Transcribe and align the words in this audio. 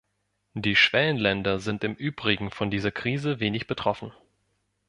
Die 0.55 0.75
Schwellenländer 0.75 1.59
sind 1.59 1.83
im 1.83 1.93
Übrigen 1.93 2.49
von 2.49 2.71
dieser 2.71 2.89
Krise 2.91 3.39
wenig 3.39 3.67
betroffen. 3.67 4.11